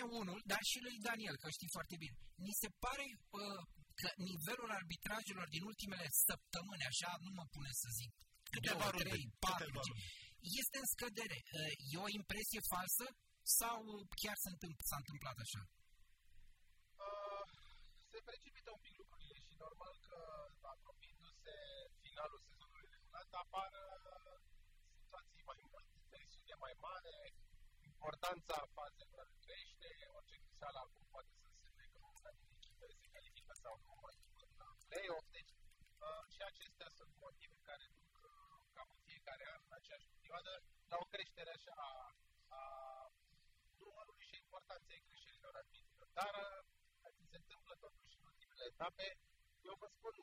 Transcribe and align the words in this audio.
mie 0.00 0.18
unul, 0.20 0.38
dar 0.52 0.62
și 0.70 0.78
lui 0.86 0.96
Daniel, 1.08 1.36
că 1.42 1.48
știi 1.56 1.74
foarte 1.76 1.96
bine. 2.02 2.16
Mi 2.46 2.54
se 2.62 2.68
pare 2.84 3.06
uh, 3.40 3.62
că 4.00 4.08
nivelul 4.30 4.70
arbitrajelor 4.80 5.48
din 5.56 5.62
ultimele 5.70 6.06
săptămâni, 6.28 6.88
așa, 6.92 7.10
nu 7.24 7.30
mă 7.38 7.44
pune 7.54 7.72
să 7.82 7.88
zic, 7.98 8.12
Câteva 8.54 8.78
două, 8.78 8.90
runde, 8.94 9.08
trei, 9.08 9.24
patru, 9.46 9.64
câteva 9.64 9.84
cinci, 9.86 10.04
este 10.60 10.76
în 10.82 10.88
scădere. 10.94 11.38
Uh, 11.58 11.72
E 11.92 11.96
o 12.06 12.14
impresie 12.20 12.60
falsă 12.72 13.06
sau 13.60 13.78
chiar 14.20 14.36
se 14.44 14.50
întâmpl- 14.54 14.84
s-a 14.90 14.98
întâmplat 15.02 15.36
așa? 15.44 15.62
Uh, 17.06 17.44
se 18.10 18.18
precipită 18.28 18.70
un 18.76 18.82
pic 18.86 18.94
lucrurile 19.02 19.36
și 19.46 19.52
normal 19.64 19.94
că 20.08 20.18
apropiindu-se 20.74 21.54
finalul 22.04 22.40
sezonului 22.48 22.88
regulat 22.94 23.28
apar 23.42 23.70
uh, 23.80 24.34
situații 24.98 25.42
mai 25.50 25.60
multe, 25.72 25.96
tensiune 26.14 26.56
mai 26.64 26.74
mare, 26.88 27.16
importanța 27.90 28.56
fazelor 28.78 29.26
crește, 29.44 29.90
orice 30.16 30.36
greșeală 30.44 30.78
acum 30.84 31.04
poate 31.14 31.32
să 31.40 31.46
însemne 31.52 31.84
că 31.92 31.98
una 32.18 32.30
din 32.38 32.48
echipe 32.56 32.86
se 33.00 33.06
califică 33.14 33.52
sau 33.64 33.74
nu 33.86 33.94
mai 34.04 34.16
în 34.44 34.52
la 34.60 34.68
play-off, 34.88 35.26
deci 35.36 35.52
uh, 36.06 36.22
și 36.34 36.40
acestea 36.50 36.88
sunt 36.98 37.12
motive 37.24 37.56
care 37.70 37.84
duc 37.96 38.12
uh, 38.24 38.32
cam 38.74 38.88
în 38.94 39.00
fiecare 39.08 39.44
an 39.54 39.60
în 39.68 39.74
aceeași 39.78 40.08
perioadă 40.30 40.62
la 40.92 40.96
o 41.04 41.10
creștere 41.12 41.50
așa 41.58 41.74
a, 41.88 41.90
a 42.58 42.62
numărului 43.82 44.26
și 44.30 44.36
importanței 44.44 45.04
greșelilor 45.06 45.54
arbitrilor. 45.62 46.08
Dar 46.20 46.34
uh, 46.46 47.12
ți 47.16 47.30
se 47.30 47.36
întâmplă 47.42 47.74
totuși 47.84 48.16
în 48.18 48.24
ultimele 48.30 48.64
etape, 48.72 49.06
eu 49.68 49.74
vă 49.82 49.88
spun, 49.96 50.14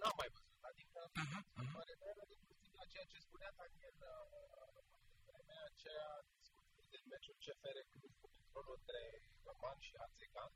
n-am 0.00 0.16
mai 0.20 0.30
văzut. 0.36 0.60
Adică 0.70 1.00
Aha, 1.22 1.40
aha. 1.60 1.72
mă 1.76 1.82
refer 1.90 2.16
inclusiv 2.38 2.72
la 2.80 2.86
ceea 2.92 3.06
ce 3.12 3.18
spunea 3.26 3.50
Daniel 3.60 3.98
uh, 4.14 4.80
în 5.18 5.22
vremea 5.28 5.62
aceea 5.70 6.08
discutând 6.40 6.88
de 6.94 7.00
meciul 7.10 7.36
CFR 7.44 7.78
Cluj 7.92 8.12
cu 8.20 8.28
controlul 8.36 8.74
între 8.80 9.00
Roman 9.46 9.78
și 9.86 9.94
Hațegan. 10.00 10.52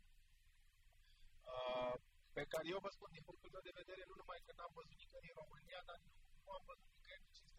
Uh, 1.53 1.95
pe 2.37 2.45
care 2.53 2.67
eu 2.75 2.81
vă 2.87 2.91
spun 2.97 3.11
din 3.17 3.25
punctul 3.29 3.51
meu 3.55 3.65
de 3.69 3.79
vedere, 3.81 4.03
nu 4.07 4.15
numai 4.21 4.41
că 4.47 4.53
n-am 4.53 4.73
văzut 4.79 4.97
nicăieri 5.03 5.33
în 5.33 5.41
România, 5.43 5.81
dar 5.89 5.99
nu, 6.05 6.11
nu 6.45 6.51
am 6.59 6.65
văzut 6.71 6.89
nicăieri 6.91 6.99
nici 6.99 7.05
în 7.05 7.08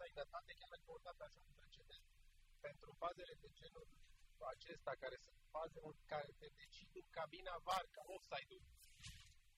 străinătate, 0.00 0.52
chiar 0.58 0.70
dacă 0.74 0.88
odată 0.98 1.22
așa 1.24 1.40
un 1.48 1.54
precedent 1.60 2.04
pentru 2.66 2.90
fazele 3.02 3.34
de 3.42 3.48
genul 3.58 3.86
acesta, 4.54 4.92
care 5.02 5.16
sunt 5.24 5.38
faze 5.56 5.78
în 5.90 5.96
care 6.12 6.30
te 6.40 6.48
decid 6.60 6.90
în 7.02 7.08
cabina 7.18 7.56
VAR, 7.66 7.84
ca 7.96 8.02
offside-ul. 8.14 8.62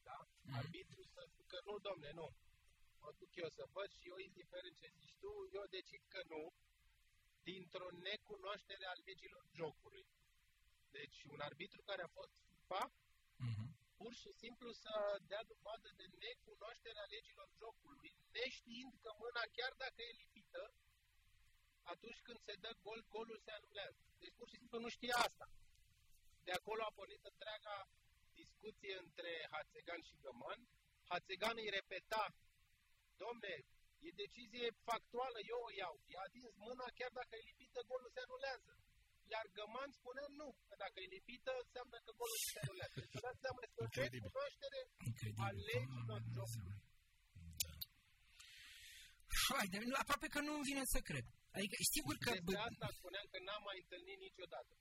Da? 0.09 0.19
Mhm. 0.43 0.55
Arbitru 0.61 1.03
să 1.15 1.23
zică, 1.37 1.57
nu, 1.69 1.75
domne, 1.89 2.11
nu. 2.21 2.29
Mă 3.03 3.11
duc 3.19 3.33
eu 3.43 3.49
să 3.59 3.65
văd 3.77 3.91
și 3.99 4.09
eu, 4.09 4.17
indiferent 4.29 4.77
ce 4.81 4.89
zici 4.99 5.15
tu, 5.23 5.33
eu 5.59 5.65
decid 5.79 6.03
că 6.09 6.21
nu, 6.33 6.43
dintr-o 7.49 7.89
necunoaștere 8.09 8.85
a 8.87 9.01
legilor 9.05 9.45
jocului. 9.59 10.07
Deci, 10.91 11.19
un 11.35 11.41
arbitru 11.41 11.81
care 11.83 12.03
a 12.03 12.15
fost 12.19 12.33
FIFA, 12.49 12.83
Mhm. 13.37 13.67
Pur 14.03 14.15
și 14.23 14.33
simplu 14.43 14.69
să 14.85 14.95
dea 15.31 15.43
dovadă 15.53 15.89
de 16.01 16.07
necunoaștere 16.27 16.99
a 17.01 17.13
legilor 17.17 17.49
jocului, 17.61 18.13
neștiind 18.37 18.93
că 19.03 19.11
mâna, 19.23 19.43
chiar 19.57 19.73
dacă 19.85 20.01
e 20.03 20.21
lipită, 20.23 20.63
atunci 21.93 22.21
când 22.27 22.39
se 22.47 22.55
dă 22.65 22.71
gol, 22.85 23.01
golul 23.15 23.39
se 23.45 23.51
anulează. 23.59 24.03
Deci 24.21 24.37
pur 24.39 24.49
și 24.49 24.57
simplu 24.61 24.79
nu 24.79 24.89
știa 24.97 25.17
asta. 25.27 25.47
De 26.47 26.53
acolo 26.53 26.83
a 26.85 26.97
pornit 26.99 27.25
întreaga 27.33 27.77
discuție 28.41 28.95
între 29.05 29.33
Hațegan 29.53 30.03
și 30.09 30.21
Găman. 30.23 30.61
Hațegan 31.11 31.57
îi 31.63 31.75
repeta, 31.79 32.25
domne, 33.17 33.55
e 34.07 34.21
decizie 34.25 34.67
factuală, 34.89 35.39
eu 35.53 35.61
o 35.69 35.71
iau. 35.81 35.97
I-a 36.11 36.21
atins 36.27 36.53
mâna, 36.67 36.87
chiar 36.99 37.13
dacă 37.21 37.33
e 37.37 37.49
lipită, 37.51 37.81
golul 37.91 38.11
se 38.15 38.21
anulează. 38.21 38.73
Iar 39.35 39.47
Găman 39.57 39.91
spune 39.99 40.23
nu, 40.41 40.49
că 40.69 40.75
dacă 40.83 40.97
e 41.05 41.07
lipită, 41.17 41.53
înseamnă 41.65 41.97
că 42.05 42.11
golul 42.21 42.41
se 42.53 42.59
anulează. 42.65 42.97
Deci, 43.03 43.15
vă 43.17 43.21
dați 43.27 43.41
seama, 43.45 43.61
este 43.67 43.79
o 43.83 43.87
Incredibil. 43.89 44.21
recunoaștere 44.27 44.79
a 44.85 44.89
Incredibil. 45.11 45.57
legilor 45.69 46.03
Doamne 46.11 46.31
jocului. 46.37 46.77
Hai, 49.49 49.67
de, 49.73 49.77
nu, 49.91 49.97
aproape 50.05 50.27
că 50.35 50.41
nu-mi 50.47 50.67
vine 50.71 50.85
să 50.95 51.01
cred. 51.09 51.27
Adică, 51.57 51.77
sigur 51.95 52.15
că 52.25 52.31
Despre 52.33 52.47
bă, 52.47 52.53
asta 52.71 52.87
spuneam 52.99 53.27
că 53.33 53.39
n-am 53.47 53.63
mai 53.69 53.79
întâlnit 53.83 54.19
niciodată. 54.27 54.73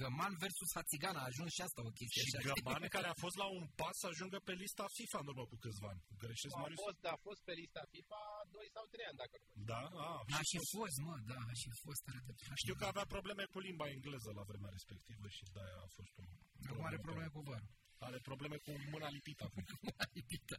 Găman 0.00 0.32
versus 0.44 0.70
Hațigana 0.78 1.20
a 1.22 1.28
ajuns 1.32 1.50
și 1.56 1.62
asta 1.66 1.80
o 1.90 1.92
chestie. 1.98 2.22
Și 2.30 2.36
așa. 2.36 2.46
Găban, 2.48 2.82
care 2.96 3.08
a 3.12 3.16
fost 3.24 3.36
la 3.42 3.46
un 3.58 3.64
pas 3.80 3.94
să 4.02 4.06
ajungă 4.12 4.38
pe 4.48 4.52
lista 4.62 4.84
FIFA 4.98 5.18
în 5.22 5.26
urmă 5.32 5.44
cu 5.50 5.56
câțiva 5.64 5.88
ani. 5.92 6.00
Greșesc, 6.22 6.54
A 6.56 6.58
Marius? 6.62 6.80
fost, 6.86 6.98
da, 7.06 7.10
a 7.16 7.20
fost 7.28 7.40
pe 7.48 7.52
lista 7.60 7.82
FIFA 7.94 8.20
2 8.56 8.68
sau 8.76 8.84
3 8.94 9.06
ani, 9.10 9.18
dacă 9.22 9.34
nu 9.40 9.44
mă 9.46 9.52
știu. 9.54 9.66
Da? 9.72 9.82
A, 10.06 10.08
A 10.38 10.40
și 10.50 10.58
fost, 10.76 10.96
mă, 11.06 11.14
da, 11.32 11.38
a 11.50 11.54
și 11.62 11.68
fost. 11.84 12.02
Are 12.10 12.20
dreptate. 12.26 12.60
Știu 12.64 12.74
că 12.80 12.84
avea 12.92 13.06
probleme 13.14 13.44
cu 13.52 13.58
limba 13.68 13.86
engleză 13.96 14.30
la 14.38 14.44
vremea 14.50 14.70
respectivă 14.76 15.26
și 15.36 15.42
de-aia 15.54 15.78
a 15.86 15.88
fost 15.98 16.14
un... 16.22 16.28
Acum 16.70 16.84
are 16.90 16.98
probleme 17.06 17.28
cu 17.36 17.40
var. 17.50 17.62
Are 18.08 18.18
probleme 18.30 18.56
cu 18.64 18.70
mâna 18.92 19.08
lipită 19.16 19.42
acum. 19.48 19.64
Lipită. 20.18 20.56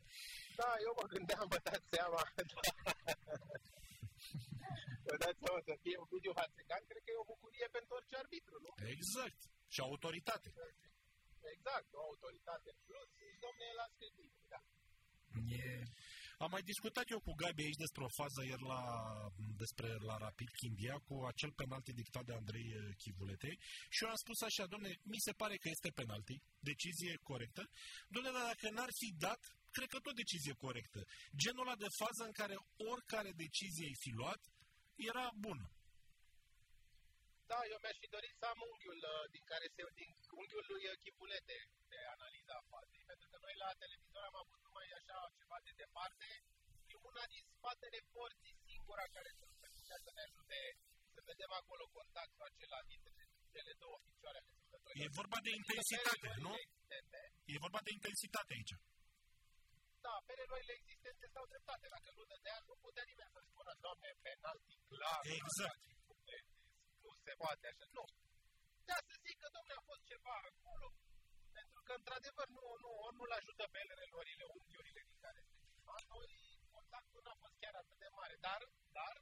Da, 0.61 0.69
eu 0.85 0.93
mă 0.99 1.05
gândeam, 1.13 1.45
vă 1.53 1.59
dați 1.67 1.87
seama. 1.95 2.21
vă 5.07 5.15
dați 5.23 5.39
seama 5.43 5.59
să 5.69 5.73
fie 5.83 5.95
un 6.03 6.07
video 6.13 6.33
Hațegan, 6.39 6.83
cred 6.89 7.01
că 7.05 7.09
e 7.11 7.23
o 7.23 7.29
bucurie 7.33 7.67
pentru 7.77 7.91
orice 7.99 8.15
arbitru, 8.23 8.55
nu? 8.65 8.71
Exact. 8.95 9.39
Și 9.73 9.79
autoritate. 9.79 10.49
Exact, 11.55 11.89
o 11.93 11.99
autoritate 12.09 12.67
în 12.75 12.79
plus, 12.85 13.07
și 13.17 13.25
domne, 13.45 13.65
el 13.71 13.79
a 13.85 13.87
scris 13.93 14.11
bine, 14.19 14.37
da. 14.53 14.61
E... 15.57 15.83
Am 16.39 16.49
mai 16.51 16.61
discutat 16.61 17.09
eu 17.09 17.19
cu 17.19 17.33
Gabi 17.33 17.63
aici 17.63 17.83
despre 17.85 18.03
o 18.03 18.15
fază 18.19 18.43
ieri 18.43 18.61
la, 18.61 18.81
despre 19.57 19.87
la 20.09 20.17
Rapid 20.17 20.49
Chimbia 20.49 20.97
cu 21.07 21.15
acel 21.31 21.51
penalti 21.51 21.93
dictat 21.93 22.25
de 22.25 22.33
Andrei 22.33 22.67
eh, 22.73 22.95
Chivulete 22.97 23.57
și 23.89 24.03
eu 24.03 24.09
am 24.09 24.15
spus 24.15 24.41
așa, 24.41 24.65
domne, 24.65 24.91
mi 25.03 25.19
se 25.27 25.31
pare 25.31 25.55
că 25.57 25.69
este 25.69 25.89
penalti, 25.89 26.41
decizie 26.59 27.15
corectă. 27.23 27.69
Domne, 28.07 28.29
dar 28.31 28.45
dacă 28.51 28.69
n-ar 28.69 28.91
fi 28.99 29.13
dat, 29.17 29.41
cred 29.71 29.87
că 29.89 29.99
tot 29.99 30.15
decizie 30.15 30.53
corectă. 30.53 31.05
Genul 31.35 31.67
ăla 31.67 31.75
de 31.75 31.89
fază 32.01 32.23
în 32.23 32.31
care 32.31 32.55
oricare 32.91 33.31
decizie 33.31 33.85
ai 33.85 33.97
fi 34.03 34.11
luat 34.19 34.41
era 34.95 35.31
bună. 35.35 35.76
Da, 37.51 37.59
eu 37.73 37.79
mi-aș 37.83 37.97
fi 38.03 38.09
dorit 38.15 38.33
să 38.39 38.45
am 38.53 38.59
unghiul 38.71 39.01
uh, 39.13 39.23
din 39.35 39.43
care 39.51 39.65
se, 39.75 39.81
din 39.99 40.09
unghiul 40.41 40.65
lui 40.71 40.83
uh, 40.89 40.95
Chipulete 41.03 41.57
de 41.91 41.99
analiza 42.15 42.57
fazei, 42.71 43.03
pentru 43.11 43.27
că 43.31 43.37
noi 43.45 43.55
la 43.63 43.69
televizor 43.83 44.23
am 44.29 44.37
avut 44.43 44.59
numai 44.67 44.87
așa 44.99 45.17
ceva 45.39 45.57
de 45.67 45.71
departe. 45.83 46.27
E 46.91 46.95
una 47.09 47.23
din 47.33 47.43
spatele 47.55 47.99
porții, 48.15 48.55
singura 48.67 49.05
care 49.15 49.29
să 49.39 49.45
se 49.61 49.67
putea 49.77 49.97
să 50.05 50.11
ne 50.17 50.21
ajute 50.27 50.59
să 51.15 51.19
vedem 51.29 51.51
acolo 51.61 51.83
contactul 51.97 52.43
acela 52.49 52.79
dintre 52.91 53.21
cele 53.53 53.73
două 53.83 53.97
picioare 54.07 54.37
ale 54.41 54.51
jucătorilor. 54.59 55.05
E 55.05 55.17
vorba 55.21 55.39
de 55.47 55.51
intensitate, 55.59 56.29
nu? 56.45 56.51
Existente. 56.65 57.19
E 57.53 57.65
vorba 57.65 57.81
de 57.87 57.91
intensitate 57.97 58.51
aici. 58.57 58.75
Da, 60.05 60.15
pe 60.27 60.33
reloile 60.41 60.73
existente 60.81 61.25
sau 61.35 61.43
dreptate. 61.53 61.85
Dacă 61.95 62.09
nu 62.17 62.23
dădea, 62.31 62.57
nu 62.69 62.75
putea 62.85 63.05
nimeni 63.11 63.33
să 63.35 63.41
spună, 63.49 63.71
doamne, 63.85 64.09
penalti 64.25 64.73
clar. 64.91 65.21
Exact. 65.39 65.81
Nu 65.91 65.96
se 67.27 67.33
poate 67.43 67.65
așa. 67.71 67.85
Nu. 67.97 68.05
Da, 68.89 68.97
să 69.07 69.15
zic 69.25 69.35
că, 69.41 69.47
domnule, 69.55 69.77
a 69.79 69.87
fost 69.91 70.03
ceva 70.11 70.35
acolo, 70.51 70.87
pentru 71.57 71.79
că, 71.85 71.91
într-adevăr, 71.99 72.47
nu, 72.57 72.65
nu, 72.83 72.89
ori 73.05 73.17
nu-l 73.19 73.33
ajută 73.39 73.63
pe 73.71 73.77
ele 73.83 73.93
relorile, 74.03 74.45
unghiurile 74.57 75.01
din 75.09 75.19
care 75.25 75.39
se 75.47 75.55
filma, 75.65 75.97
ori 76.19 76.35
contactul 76.75 77.21
n-a 77.25 77.35
fost 77.43 77.55
chiar 77.61 77.75
atât 77.81 77.97
de 78.03 78.09
mare, 78.19 78.35
dar, 78.47 78.61
dar, 78.99 79.15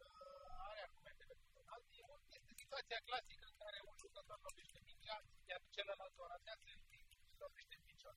uh, 0.00 0.68
are 0.70 0.80
argumente 0.86 1.24
pentru 1.30 1.48
penalti. 1.56 1.98
Este 2.38 2.52
situația 2.62 3.00
clasică 3.08 3.44
în 3.50 3.56
care 3.62 3.78
un 3.90 3.96
jucător 4.02 4.38
lovește 4.46 4.78
mingea, 4.88 5.18
iar 5.50 5.60
celălalt 5.76 6.16
o 6.22 6.26
ratează 6.32 6.70
și 6.86 6.98
lovește 7.42 7.74
în 7.78 7.84
picior. 7.88 8.14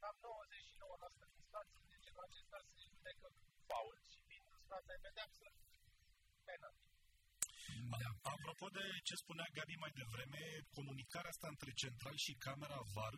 Cam 0.00 0.16
99% 0.24 1.14
din 1.20 1.30
situații 1.40 1.80
de 1.92 1.96
genul 2.04 2.24
acesta 2.28 2.58
se 2.74 2.82
judecă 2.92 3.26
faul 3.70 3.96
și 4.10 4.18
fiind 4.26 4.46
în 4.54 4.58
situația 4.62 4.94
de 4.96 5.02
pedeapsă, 5.06 5.46
penalti. 6.48 6.99
Da. 8.02 8.10
Apropo 8.34 8.66
de 8.76 8.84
ce 9.06 9.14
spunea 9.22 9.48
Gabi 9.56 9.76
mai 9.84 9.92
devreme, 10.00 10.40
comunicarea 10.78 11.32
asta 11.34 11.46
între 11.54 11.70
central 11.82 12.16
și 12.24 12.32
camera 12.46 12.80
VAR, 12.94 13.14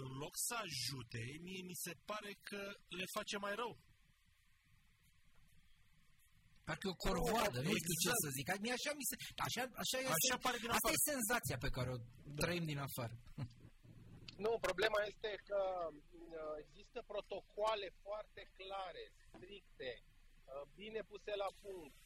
în 0.00 0.06
loc 0.22 0.34
să 0.48 0.54
ajute, 0.66 1.20
mie 1.46 1.62
mi 1.70 1.76
se 1.84 1.92
pare 2.10 2.32
că 2.48 2.60
le 2.98 3.06
face 3.16 3.36
mai 3.46 3.54
rău. 3.62 3.72
Parcă 6.68 6.86
e 6.88 6.94
o 6.96 7.02
corvoadă, 7.06 7.58
nu 7.66 7.72
știu 7.80 7.94
ce 8.04 8.08
Exact. 8.10 8.22
să 8.24 8.28
zic. 8.38 8.46
Mie 8.64 8.74
așa, 8.78 8.92
mi 9.00 9.06
se, 9.10 9.14
așa, 9.46 9.62
așa, 9.82 9.98
este, 10.04 10.14
Așa 10.18 10.36
pare 10.46 10.58
din 10.64 10.70
asta 10.76 10.88
afară. 10.88 10.96
e 10.98 11.10
senzația 11.12 11.56
pe 11.64 11.70
care 11.76 11.88
o 11.96 11.98
trăim 12.42 12.64
din 12.72 12.80
afară. 12.88 13.14
Nu, 14.44 14.50
problema 14.68 15.00
este 15.10 15.30
că 15.48 15.60
uh, 15.90 16.54
există 16.64 16.98
protocoale 17.12 17.88
foarte 18.04 18.42
clare, 18.58 19.02
stricte, 19.26 19.90
uh, 20.02 20.62
bine 20.80 21.00
puse 21.10 21.32
la 21.44 21.48
punct. 21.62 21.96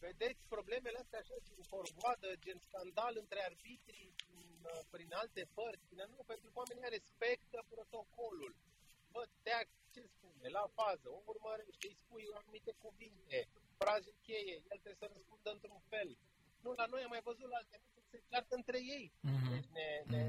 Uh, 0.00 0.06
Vedeți 0.08 0.42
problemele 0.48 0.98
astea 0.98 1.18
așa 1.18 1.36
din 1.48 1.62
forvoadă, 1.74 2.28
gen 2.44 2.58
scandal 2.68 3.14
între 3.22 3.40
arbitrii 3.50 4.12
prin, 4.26 4.50
uh, 4.72 4.80
prin 4.90 5.10
alte 5.12 5.42
părți. 5.54 5.88
Bine, 5.88 6.04
nu, 6.14 6.22
pentru 6.30 6.46
că 6.50 6.58
oamenii 6.58 6.94
respectă 6.98 7.58
protocolul. 7.74 8.52
Bă, 9.12 9.22
te 9.42 9.50
ce 9.94 10.02
spune, 10.14 10.48
la 10.48 10.64
fază, 10.78 11.06
o 11.16 11.20
urmărește, 11.32 11.86
îi 11.88 12.00
spui 12.02 12.24
anumite 12.40 12.72
cuvinte, 12.84 13.38
fraze 13.78 14.12
cheie, 14.26 14.54
el 14.70 14.78
trebuie 14.82 15.02
să 15.02 15.10
răspundă 15.12 15.50
într-un 15.50 15.80
fel. 15.92 16.10
Nu, 16.64 16.70
la 16.80 16.86
noi 16.86 17.02
am 17.02 17.12
mai 17.14 17.26
văzut 17.30 17.48
la 17.50 17.56
alte 17.56 17.76
meciuri, 17.82 18.10
se 18.10 18.22
ceartă 18.30 18.54
între 18.60 18.78
ei. 18.96 19.06
Mhm. 19.20 19.50
Deci 19.52 19.68
ne, 19.78 19.88
ne, 20.12 20.24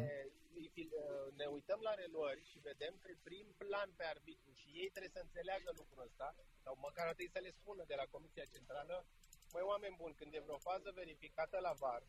îi 0.59 0.69
fil- 0.75 0.97
uh, 1.03 1.27
ne 1.39 1.45
uităm 1.45 1.79
la 1.87 1.93
reluări 1.93 2.43
și 2.51 2.65
vedem 2.69 2.93
pe 3.03 3.11
prim 3.23 3.47
plan 3.57 3.89
pe 3.97 4.05
arbitru 4.13 4.51
și 4.53 4.67
ei 4.81 4.89
trebuie 4.89 5.15
să 5.17 5.21
înțeleagă 5.23 5.69
lucrul 5.75 6.05
ăsta, 6.07 6.35
sau 6.63 6.73
măcar 6.85 7.05
ar 7.07 7.13
trebui 7.13 7.35
să 7.35 7.39
le 7.39 7.51
spună 7.59 7.83
de 7.91 7.95
la 8.01 8.05
Comisia 8.15 8.45
Centrală, 8.53 9.05
măi 9.51 9.61
oameni 9.61 9.95
buni, 9.95 10.15
când 10.15 10.33
e 10.33 10.39
vreo 10.39 10.57
fază 10.57 10.91
verificată 10.95 11.59
la 11.59 11.73
VAR, 11.73 12.03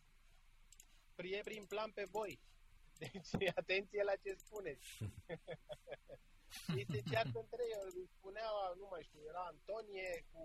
prie 1.15 1.41
prin 1.45 1.65
plan 1.67 1.91
pe 1.91 2.05
voi. 2.05 2.41
Deci 2.99 3.31
atenție 3.61 4.03
la 4.03 4.17
ce 4.23 4.35
spuneți. 4.35 4.87
ei 6.77 6.87
se 6.91 7.03
ceartă 7.11 7.39
între 7.45 7.63
ei, 7.73 7.93
îi 8.01 8.09
spunea, 8.17 8.49
nu 8.77 8.87
mai 8.91 9.03
știu, 9.03 9.21
era 9.29 9.43
Antonie 9.45 10.25
cu 10.33 10.45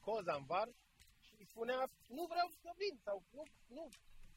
Coza 0.00 0.34
în 0.34 0.44
VAR 0.44 0.68
și 1.20 1.34
îi 1.38 1.46
spunea, 1.46 1.90
nu 2.06 2.24
vreau 2.32 2.48
să 2.62 2.70
vin, 2.82 3.00
sau 3.04 3.24
nu, 3.30 3.42
nu, 3.66 3.88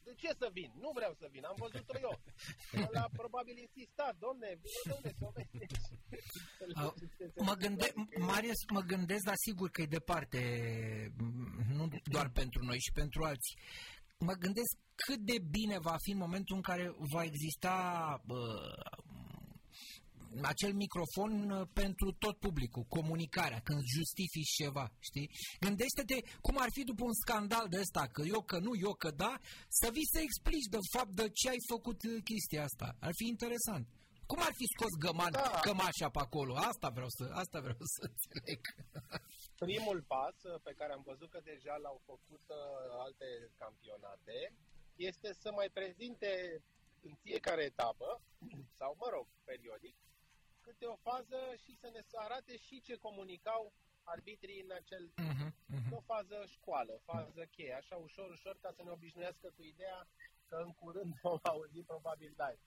de 0.02 0.14
ce 0.14 0.30
să 0.38 0.48
vin? 0.52 0.72
Nu 0.74 0.90
vreau 0.90 1.14
să 1.14 1.26
vin, 1.30 1.44
am 1.44 1.56
văzut-o 1.58 1.98
eu. 1.98 2.20
Ăla 2.86 3.06
probabil 3.12 3.58
insista, 3.58 4.16
domne, 4.18 4.48
vină 4.62 4.94
domne, 4.94 5.10
să 5.18 5.24
o 5.26 5.30
vezi. 5.30 5.91
Uh, 6.76 6.92
Mă 7.36 7.54
gânde- 7.54 7.92
Marius, 8.18 8.56
mă 8.72 8.80
gândesc, 8.80 9.24
dar 9.24 9.34
sigur 9.36 9.70
că 9.70 9.82
e 9.82 9.86
departe, 9.86 10.38
m, 11.18 11.74
nu 11.76 11.88
doar 12.04 12.28
pentru 12.30 12.64
noi 12.64 12.78
și 12.78 12.92
pentru 12.92 13.22
alții. 13.24 13.58
Mă 14.18 14.32
gândesc 14.32 14.76
cât 14.94 15.18
de 15.18 15.38
bine 15.50 15.78
va 15.78 15.96
fi 16.02 16.10
în 16.10 16.18
momentul 16.18 16.56
în 16.56 16.62
care 16.62 16.94
va 17.12 17.22
exista 17.24 17.76
uh, 18.26 19.02
acel 20.42 20.72
microfon 20.74 21.50
uh, 21.50 21.66
pentru 21.72 22.12
tot 22.18 22.36
publicul, 22.38 22.84
comunicarea, 22.88 23.60
când 23.60 23.80
justifici 23.96 24.54
ceva, 24.60 24.92
știi? 25.08 25.30
Gândește-te 25.60 26.16
cum 26.40 26.56
ar 26.58 26.68
fi 26.72 26.82
după 26.84 27.04
un 27.04 27.16
scandal 27.24 27.66
de 27.68 27.78
ăsta, 27.80 28.06
că 28.12 28.22
eu 28.26 28.42
că 28.42 28.58
nu, 28.58 28.70
eu 28.86 28.94
că 28.94 29.10
da, 29.10 29.32
să 29.68 29.90
vii 29.92 30.10
să 30.12 30.18
explici 30.20 30.68
de 30.70 30.78
fapt 30.94 31.10
de 31.20 31.28
ce 31.38 31.48
ai 31.48 31.60
făcut 31.72 32.02
uh, 32.02 32.22
chestia 32.30 32.62
asta. 32.64 32.96
Ar 33.00 33.12
fi 33.18 33.26
interesant. 33.34 33.84
Cum 34.32 34.42
ar 34.48 34.54
fi 34.60 34.66
scos 34.74 34.92
găman, 35.06 35.32
Da. 35.32 35.60
cămașa 35.68 36.08
pe 36.16 36.20
acolo? 36.26 36.52
Asta 36.70 36.88
vreau 36.96 37.10
să, 37.18 37.24
asta 37.42 37.58
vreau 37.66 37.82
să 37.94 38.00
înțeleg. 38.10 38.60
Primul 39.66 39.98
pas 40.14 40.36
uh, 40.42 40.60
pe 40.66 40.72
care 40.78 40.92
am 40.92 41.02
văzut 41.10 41.30
că 41.30 41.40
deja 41.52 41.74
l-au 41.84 41.98
făcut 42.10 42.44
uh, 42.48 42.58
alte 43.06 43.28
campionate 43.62 44.36
este 45.10 45.28
să 45.42 45.48
mai 45.58 45.68
prezinte 45.78 46.30
în 47.06 47.14
fiecare 47.24 47.62
etapă, 47.72 48.08
sau 48.78 48.90
mă 49.02 49.08
rog, 49.14 49.26
periodic, 49.50 49.96
câte 50.64 50.84
o 50.94 50.96
fază 51.08 51.40
și 51.62 51.72
să 51.80 51.88
ne 51.92 52.00
arate 52.26 52.56
și 52.66 52.80
ce 52.86 52.94
comunicau 53.06 53.72
arbitrii 54.14 54.60
în 54.66 54.72
acel 54.80 55.04
Mhm, 55.16 55.48
mhm. 55.66 55.92
o 55.98 56.00
fază 56.00 56.38
școală, 56.56 56.92
o 56.92 57.02
fază 57.12 57.42
cheie, 57.54 57.74
așa 57.74 57.96
ușor, 57.96 58.28
ușor, 58.30 58.56
ca 58.60 58.70
să 58.76 58.82
ne 58.82 58.90
obișnuiască 58.90 59.48
cu 59.56 59.62
ideea 59.62 60.08
că 60.48 60.56
în 60.66 60.72
curând 60.80 61.12
vom 61.22 61.38
auzi 61.42 61.82
probabil 61.92 62.30
live. 62.42 62.62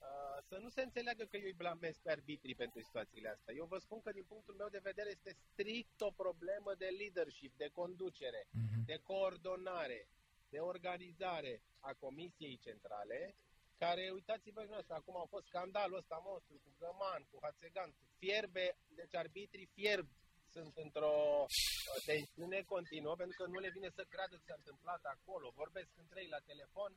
Uh, 0.00 0.38
să 0.48 0.56
nu 0.62 0.68
se 0.68 0.82
înțeleagă 0.82 1.24
că 1.24 1.36
eu 1.36 1.44
îi 1.44 1.60
blamez 1.62 1.96
pe 2.02 2.10
arbitrii 2.10 2.54
pentru 2.54 2.80
situațiile 2.82 3.28
astea. 3.28 3.54
Eu 3.54 3.66
vă 3.66 3.78
spun 3.78 4.00
că 4.00 4.10
din 4.12 4.24
punctul 4.32 4.54
meu 4.54 4.68
de 4.68 4.86
vedere 4.90 5.10
este 5.10 5.32
strict 5.50 6.00
o 6.00 6.10
problemă 6.10 6.70
de 6.82 6.88
leadership, 7.00 7.52
de 7.56 7.68
conducere, 7.80 8.42
Mhm. 8.50 8.84
de 8.90 8.96
coordonare, 9.10 10.08
de 10.50 10.58
organizare 10.58 11.62
a 11.80 11.92
Comisiei 12.04 12.56
Centrale, 12.66 13.34
care, 13.78 14.10
uitați-vă 14.18 14.62
și 14.64 14.70
noastră, 14.74 14.94
acum 14.94 15.16
a 15.16 15.26
fost 15.34 15.46
scandalul 15.46 15.96
ăsta 16.02 16.22
monstru 16.28 16.56
cu 16.64 16.70
Găman, 16.78 17.22
cu 17.30 17.36
Hațegan, 17.42 17.90
fierbe, 18.18 18.66
deci 18.98 19.14
arbitrii 19.14 19.70
fierb 19.74 20.06
sunt 20.54 20.76
într-o 20.76 21.14
uh, 21.44 22.02
tensiune 22.10 22.60
continuă, 22.74 23.14
pentru 23.16 23.36
că 23.40 23.44
nu 23.50 23.58
le 23.58 23.70
vine 23.76 23.90
să 23.98 24.04
creadă 24.12 24.34
ce 24.36 24.44
s-a 24.46 24.54
întâmplat 24.56 25.02
acolo. 25.14 25.52
Vorbesc 25.62 25.90
între 26.04 26.18
ei 26.22 26.28
la 26.36 26.38
telefon, 26.50 26.90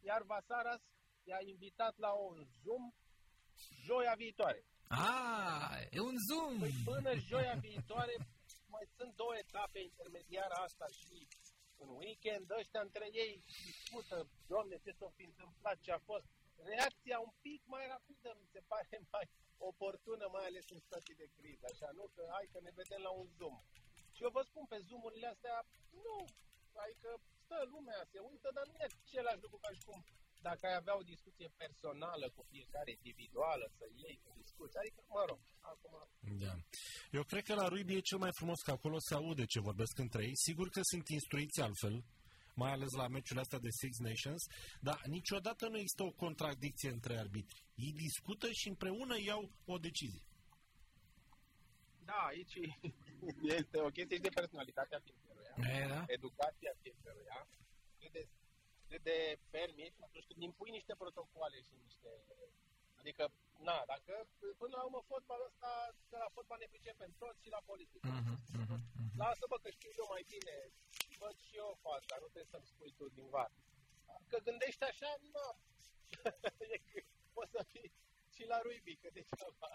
iar 0.00 0.22
Vasaras 0.22 0.82
i-a 1.24 1.40
invitat 1.52 1.94
la 1.98 2.12
un 2.12 2.36
Zoom 2.62 2.84
joia 3.86 4.14
viitoare. 4.14 4.64
Ah, 4.88 5.72
e 5.90 5.98
un 6.00 6.16
zoom! 6.28 6.58
Păi 6.58 6.74
până 6.84 7.10
joia 7.28 7.54
viitoare 7.68 8.14
mai 8.74 8.84
sunt 8.96 9.12
două 9.20 9.34
etape 9.44 9.78
intermediare 9.80 10.54
asta 10.66 10.86
și 11.00 11.16
în 11.82 11.88
weekend 12.00 12.50
ăștia 12.60 12.82
între 12.88 13.06
ei 13.22 13.32
discută, 13.68 14.16
domne, 14.46 14.76
ce 14.84 14.92
s-a 14.98 15.10
fi 15.16 15.24
întâmplat, 15.30 15.76
ce 15.84 15.92
a 15.92 16.00
fost. 16.10 16.26
Reacția 16.72 17.18
un 17.26 17.32
pic 17.46 17.60
mai 17.74 17.84
rapidă 17.94 18.28
mi 18.40 18.52
se 18.54 18.60
pare 18.72 18.96
mai 19.14 19.26
oportună, 19.70 20.24
mai 20.36 20.44
ales 20.46 20.66
în 20.74 20.80
situații 20.84 21.20
de 21.22 21.28
criză, 21.36 21.64
așa, 21.72 21.88
nu? 21.98 22.04
Că 22.14 22.22
hai 22.34 22.46
că 22.52 22.58
ne 22.60 22.72
vedem 22.80 23.00
la 23.08 23.12
un 23.20 23.28
Zoom. 23.38 23.56
Și 24.14 24.22
eu 24.26 24.32
vă 24.36 24.42
spun, 24.48 24.64
pe 24.72 24.78
Zoom-urile 24.86 25.28
astea, 25.34 25.56
nu, 26.04 26.16
adică 26.82 27.10
stă 27.42 27.58
lumea, 27.72 28.00
se 28.12 28.18
uită, 28.30 28.48
dar 28.56 28.66
nu 28.66 28.76
e 28.78 28.86
același 28.88 29.42
lucru 29.44 29.58
ca 29.64 29.70
și 29.76 29.82
cum 29.88 29.98
dacă 30.48 30.66
ai 30.66 30.74
avea 30.74 30.96
o 31.00 31.02
discuție 31.02 31.48
personală 31.56 32.26
cu 32.34 32.42
fiecare 32.50 32.90
individuală, 32.90 33.64
să 33.78 33.84
iei, 34.02 34.18
să 34.22 34.28
discuți, 34.42 34.76
adică, 34.80 35.00
mă 35.08 35.24
rog, 35.28 35.40
acum 35.72 35.94
Da. 36.44 36.54
Eu 37.10 37.22
cred 37.30 37.42
că 37.44 37.54
la 37.54 37.68
rugby 37.68 37.94
e 37.96 38.00
cel 38.10 38.18
mai 38.18 38.32
frumos 38.38 38.60
că 38.60 38.70
acolo 38.70 38.96
se 38.98 39.14
aude 39.14 39.44
ce 39.44 39.60
vorbesc 39.60 39.98
între 39.98 40.22
ei. 40.28 40.36
Sigur 40.46 40.68
că 40.68 40.80
sunt 40.82 41.08
instruiți 41.08 41.60
altfel, 41.60 42.04
mai 42.54 42.70
ales 42.72 42.90
la 43.00 43.08
meciurile 43.08 43.40
astea 43.40 43.58
de 43.58 43.68
Six 43.80 43.92
Nations, 43.98 44.42
dar 44.80 44.98
niciodată 45.06 45.68
nu 45.68 45.76
există 45.76 46.02
o 46.02 46.10
contradicție 46.24 46.90
între 46.90 47.18
arbitri. 47.18 47.64
Ei 47.74 47.92
discută 47.92 48.46
și 48.50 48.68
împreună 48.68 49.14
iau 49.20 49.50
o 49.64 49.78
decizie. 49.78 50.24
Da, 52.04 52.18
aici 52.32 52.54
este 53.58 53.76
o 53.80 53.88
chestie 53.96 54.16
și 54.16 54.22
de 54.22 54.28
personalitatea 54.40 54.98
fiecăruia, 55.06 55.54
E, 55.82 55.86
da? 55.88 56.04
educația 56.06 56.72
fiecăruia, 56.82 57.48
cât 57.98 58.12
de, 58.12 58.28
cât 58.92 59.02
de 59.12 59.18
ferm 59.52 59.76
ești 59.86 60.02
atunci 60.06 60.28
când 60.28 60.40
impui 60.42 60.70
niște 60.78 60.94
protocoale 61.02 61.58
și 61.68 61.74
niște... 61.86 62.10
Adică, 63.00 63.24
na, 63.68 63.76
dacă 63.92 64.12
până 64.60 64.74
la 64.78 64.84
urmă 64.86 65.00
fotbalul 65.10 65.50
ăsta, 65.50 65.70
că 66.08 66.16
la 66.24 66.30
fotbal 66.36 66.58
ne 66.60 66.72
pricepem 66.74 67.10
toți 67.22 67.42
și 67.44 67.50
la 67.56 67.60
politică. 67.70 68.08
Mhm, 68.08 68.34
mhm, 68.62 68.78
mhm. 69.02 69.12
Lasă-mă 69.22 69.56
că 69.62 69.68
știu 69.70 69.90
eu 70.00 70.06
mai 70.14 70.24
bine, 70.32 70.54
văd 71.22 71.36
și 71.46 71.52
eu 71.62 71.80
fața, 71.86 72.14
nu 72.22 72.28
trebuie 72.32 72.54
să-mi 72.54 72.70
spui 72.72 72.92
tu 72.98 73.04
din 73.16 73.28
var. 73.36 73.50
Că 74.30 74.38
gândești 74.48 74.82
așa, 74.90 75.10
nu. 75.34 75.46
Poți 77.36 77.54
să 77.56 77.62
fii 77.72 77.88
și 78.34 78.42
la 78.52 78.58
rugby, 78.66 78.94
că 79.02 79.08
degeaba. 79.16 79.70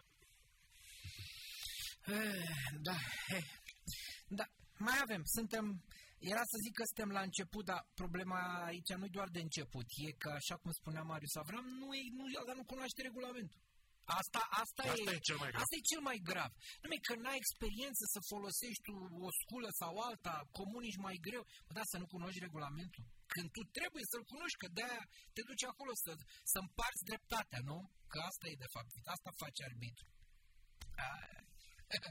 Eh, 2.15 2.49
Da, 2.87 2.97
eh. 3.37 3.45
da, 4.39 4.45
mai 4.85 4.97
avem, 5.05 5.21
suntem, 5.37 5.65
era 6.33 6.43
să 6.51 6.57
zic 6.65 6.73
că 6.79 6.83
suntem 6.89 7.11
la 7.17 7.21
început, 7.29 7.63
dar 7.71 7.81
problema 8.01 8.39
aici 8.69 8.91
nu 8.99 9.05
e 9.05 9.17
doar 9.17 9.29
de 9.37 9.41
început, 9.47 9.85
e 10.07 10.11
că, 10.23 10.29
așa 10.41 10.55
cum 10.61 10.71
spunea 10.71 11.03
Marius 11.11 11.35
Avram, 11.35 11.65
nu, 11.81 11.87
e, 11.99 12.01
nu, 12.17 12.23
dar 12.47 12.55
nu 12.55 12.65
cunoaște 12.71 13.01
regulamentul. 13.09 13.59
Asta, 14.21 14.41
asta, 14.63 14.81
Asta 14.93 15.11
e 15.17 15.27
cel 15.29 15.37
mai 15.43 15.49
grav. 15.51 15.61
Asta 15.63 15.75
e 15.79 15.89
cel 15.91 16.01
mai 16.09 16.19
grav. 16.29 16.51
Numai 16.83 16.99
că 17.07 17.13
n-ai 17.23 17.39
experiență 17.43 18.03
să 18.13 18.19
folosești 18.31 18.87
o- 18.95 19.09
o 19.27 19.29
sculă 19.41 19.69
sau 19.81 19.93
alta, 20.07 20.35
comunici 20.59 21.03
mai 21.07 21.17
greu. 21.27 21.43
Bă, 21.65 21.71
da, 21.77 21.83
să 21.91 21.97
nu 22.01 22.07
cunoști 22.15 22.43
regulamentul. 22.47 23.03
Când 23.33 23.47
tu 23.55 23.61
trebuie 23.77 24.05
să-l 24.11 24.25
cunoști, 24.33 24.59
că 24.61 24.67
de-aia 24.77 25.03
te 25.35 25.41
duci 25.49 25.65
acolo 25.71 25.91
să, 26.03 26.11
să 26.51 26.57
împarți 26.65 27.03
dreptatea, 27.09 27.59
nu? 27.69 27.77
Că 28.11 28.17
asta 28.29 28.45
e 28.51 28.63
de 28.65 28.69
fapt, 28.75 28.91
asta 29.15 29.29
face 29.43 29.61
arbitru. 29.69 30.05
Aia. 31.11 31.41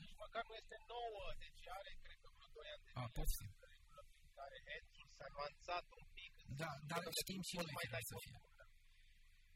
Nici 0.05 0.19
măcar 0.25 0.43
nu 0.49 0.55
este 0.63 0.77
nouă, 0.95 1.25
deci 1.45 1.63
are, 1.79 1.93
cred 2.05 2.19
că 2.23 2.29
vreo 2.37 2.49
2 2.57 2.69
ani 2.75 2.83
de 2.87 2.91
A, 3.01 3.05
zile, 3.05 3.15
pot 3.19 3.29
fi. 3.39 3.47
regulă 3.75 4.01
prin 4.13 4.29
care 4.39 4.57
Hensul 4.69 5.06
s-a 5.19 5.27
nuanțat 5.37 5.85
un 6.01 6.07
pic. 6.17 6.33
în 6.51 6.55
Da, 6.63 6.71
sensul 6.71 6.89
dar 6.91 7.01
că 7.05 7.11
știm 7.23 7.41
și 7.49 7.55
poți 7.57 7.67
noi 7.69 7.75
mai 7.79 7.85
firar 7.87 7.95
dai 7.97 8.09
să 8.11 8.15
tot. 8.17 8.23
fie. 8.25 8.39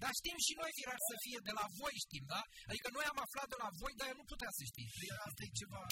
Dar 0.02 0.12
știm 0.20 0.38
și 0.46 0.52
noi 0.60 0.70
firar 0.78 1.00
să 1.08 1.14
fie, 1.24 1.38
de 1.48 1.52
la 1.58 1.64
voi 1.80 1.94
știm, 2.04 2.24
da? 2.34 2.42
Adică 2.70 2.88
noi 2.96 3.06
am 3.12 3.18
aflat 3.26 3.48
de 3.52 3.58
la 3.62 3.68
voi, 3.80 3.92
dar 3.98 4.06
eu 4.12 4.18
nu 4.20 4.26
putea 4.32 4.50
să 4.58 4.62
știi. 4.70 4.88
Asta 5.28 5.40
e 5.46 5.58
ceva... 5.60 5.82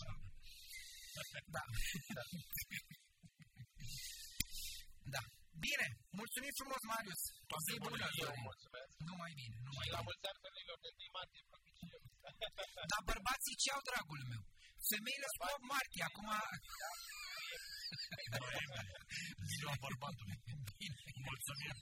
Da. 1.56 1.62
Da. 5.14 5.22
Bine, 5.66 5.86
mulțumim 6.20 6.52
frumos, 6.60 6.82
Marius. 6.92 7.22
Zi 7.66 7.74
bună, 7.86 8.06
Florin. 8.16 8.44
Mulțumesc. 8.50 8.92
Numai 9.10 9.32
bine, 9.40 9.56
numai 9.68 9.84
Și 9.86 9.92
la 9.96 10.00
bine. 10.00 10.06
mulți 10.08 10.24
ani 10.30 10.40
femeilor 10.44 10.78
de 10.84 10.90
1 11.06 11.16
martie 11.18 11.42
propiciu. 11.50 11.86
Dar 12.90 13.00
bărbații 13.10 13.58
ce 13.62 13.68
au, 13.74 13.82
dragul 13.90 14.22
meu? 14.32 14.42
Femeile 14.90 15.26
sunt 15.34 15.42
8 15.54 15.72
martie, 15.74 16.02
acum... 16.10 16.28
Ziua 19.52 19.74
bărbatului. 19.84 20.38
Mulțumim. 21.28 21.74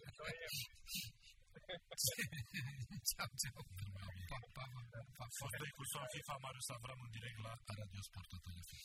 Ceau, 3.08 3.30
ceau. 3.40 3.62
Pa, 4.30 4.38
pa, 4.56 4.64
pa, 4.74 5.00
pa. 5.16 5.24
Fostul 5.38 5.70
cu 5.76 5.82
FIFA 6.14 6.34
Marius 6.44 6.68
Avram 6.76 7.00
în 7.06 7.10
direct 7.16 7.38
la 7.46 7.52
Radio 7.80 8.02
Sport 8.08 8.28
Total 8.32 8.58
FM. 8.68 8.80